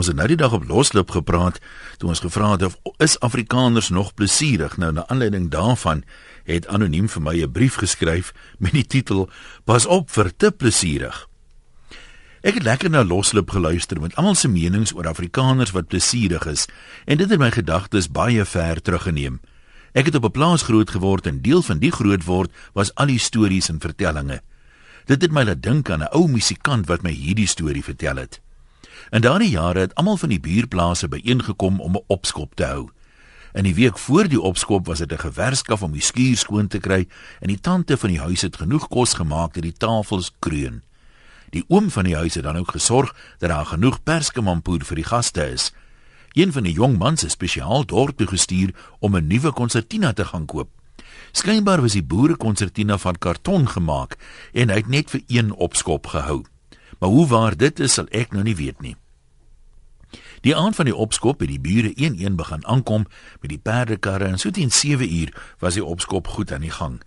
[0.00, 1.58] Ons het nou die dag op losloop gepraat
[2.00, 4.78] toe ons gevra het of is Afrikaners nog plesierig.
[4.80, 6.00] Nou na aanleiding daarvan
[6.48, 9.28] het anoniem vir my 'n brief geskryf met die titel
[9.64, 11.28] Pas op vir te plesierig.
[12.40, 16.66] Ek het lekker na losloop geluister met almal se menings oor Afrikaners wat plesierig is
[17.04, 19.40] en dit het my gedagtes baie ver teruggeneem.
[19.92, 23.18] Ek het op 'n plaas groot geword en deel van die grootword was al die
[23.18, 24.40] stories en vertellings.
[25.04, 28.40] Dit het my laat dink aan 'n ou musikant wat my hierdie storie vertel het.
[29.10, 32.90] In daardie jare het almal van die buurplase byeengekom om 'n opskop te hou.
[33.52, 36.78] In die week voor die opskop was dit 'n gewerskaf om die skuur skoon te
[36.78, 37.08] kry
[37.40, 40.82] en die tante van die huis het genoeg kos gemaak dat die tafels kreun.
[41.50, 45.04] Die oom van die huis het dan ook gesorg dat daar genoeg perskemampoer vir die
[45.04, 45.72] gaste is.
[46.32, 50.24] Een van die jong mans is spesiaal dorp toe gestuur om 'n nuwe konsertina te
[50.24, 50.68] gaan koop.
[51.32, 54.16] Skynbaar was die boere konsertina van karton gemaak
[54.52, 56.44] en hy het net vir een opskop gehou.
[57.00, 58.96] Maar hoe waar dit is, sal ek nou nie weet nie.
[60.40, 63.06] Die aand van die opskop het die bure een-een begin aankom
[63.40, 67.00] met die perdekarre en so teen 7 uur was die opskop goed aan die gang.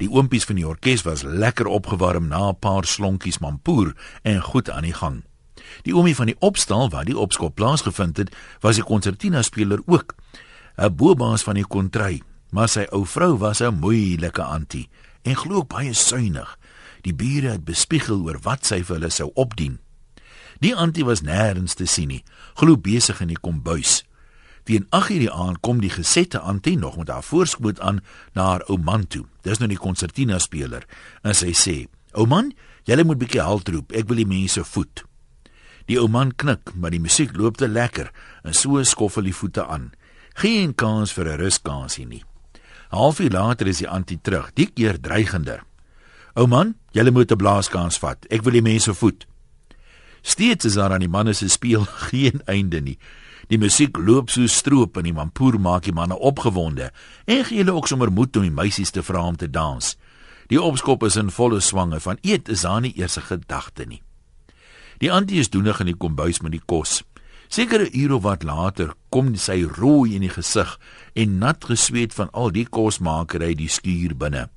[0.00, 3.92] Die oompies van die orkes was lekker opgewarm na 'n paar slonkies mampoer
[4.22, 5.24] en goed aan die gang.
[5.82, 10.14] Die oomie van die opstal waar die opskop plaasgevind het, was die konsertina speler ook.
[10.76, 14.88] 'n Boebaas van die kontry, maar sy ou vrou was 'n moeilike antie
[15.22, 16.58] en glo baie suinig.
[17.02, 19.78] Die bure het bespiegel oor wat sy vir hulle sou opdien.
[20.60, 22.24] Die antie was nêrens te sien nie,
[22.60, 24.02] glo besig in die kombuis.
[24.64, 28.00] Teen 8:00 die aand kom die gesette antie nog met haar voorskoot aan
[28.34, 29.24] na haar ou man toe.
[29.42, 30.84] Dis nou die konsertina speler
[31.22, 32.52] en sy sê: "Ou man,
[32.84, 33.92] jy moet bietjie halt roep.
[33.92, 35.04] Ek wil die mense voet."
[35.86, 38.12] Die ou man knik, maar die musiek loop te lekker
[38.44, 39.92] en so skoffel die voete aan.
[40.34, 42.22] Geen kans vir 'n ruskansie nie.
[42.92, 45.62] 'n Halfuur later is die antie terug, die keer dreigender.
[46.34, 48.26] Ou man, jy moet 'n blaaskans vat.
[48.30, 49.26] Ek wil die mense voet.
[50.22, 52.98] Steeds is daar aan die manne se speel geen einde nie.
[53.48, 56.92] Die musiek loop so stroop en die mampoer maak die manne opgewonde
[57.26, 59.96] en gee hulle ook sommer moed om die meisies te vra om te dans.
[60.46, 64.02] Die opskop is in volle swange van eet is daar nie eers 'n gedagte nie.
[64.98, 67.02] Die antie is doenig in die kombuis met die kos.
[67.48, 70.78] Sekere ure of wat later kom sy rooi in die gesig
[71.14, 74.48] en nat gesweet van al die kosmakery die skuur binne.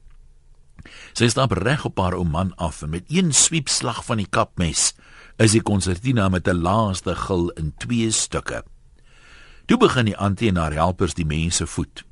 [1.13, 4.94] Sy stap reg op haar ou man af en met een swiepslag van die kapmes
[5.38, 8.63] is die konsertina met 'n laaste gil in twee stukke.
[9.66, 12.03] Toe begin die antie en haar helpers die mense voed.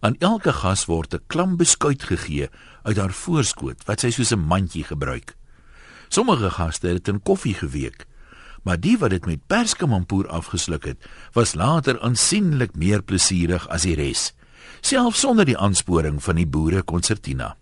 [0.00, 2.48] Aan elke gas word 'n klam beskuit gegee
[2.82, 5.36] uit haar voorskoot wat sy soos 'n mandjie gebruik.
[6.08, 8.06] Sommige gaste het in koffie geweek,
[8.62, 13.94] maar die wat dit met perskemampoer afgesluk het, was later aansienlik meer plesierig as die
[13.94, 14.32] res,
[14.80, 17.56] selfs sonder die aansporing van die boere konsertina.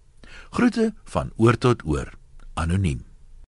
[0.57, 2.09] Groete van oor tot oor.
[2.55, 3.06] Anoniem.